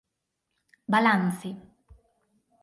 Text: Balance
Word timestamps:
Balance 0.87 1.51